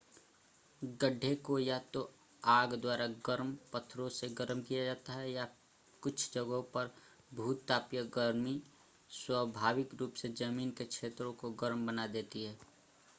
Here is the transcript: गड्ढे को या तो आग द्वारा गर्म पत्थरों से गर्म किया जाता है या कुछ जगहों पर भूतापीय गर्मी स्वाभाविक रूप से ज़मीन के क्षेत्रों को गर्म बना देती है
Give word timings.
गड्ढे 0.81 1.33
को 1.35 1.57
या 1.59 1.77
तो 1.93 2.01
आग 2.43 2.73
द्वारा 2.75 3.07
गर्म 3.25 3.55
पत्थरों 3.73 4.07
से 4.09 4.27
गर्म 4.29 4.61
किया 4.61 4.83
जाता 4.85 5.13
है 5.13 5.31
या 5.31 5.47
कुछ 6.03 6.29
जगहों 6.33 6.61
पर 6.73 6.91
भूतापीय 7.31 8.03
गर्मी 8.15 8.61
स्वाभाविक 9.11 9.95
रूप 9.95 10.13
से 10.13 10.29
ज़मीन 10.35 10.71
के 10.71 10.85
क्षेत्रों 10.85 11.33
को 11.33 11.51
गर्म 11.51 11.85
बना 11.87 12.07
देती 12.07 12.43
है 12.43 12.57